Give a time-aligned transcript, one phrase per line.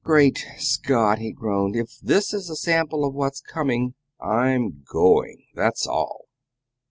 [0.03, 1.75] "Great Scott!" he groaned.
[1.75, 6.25] "If this is a sample of what's coming I'm GOING, that's all!"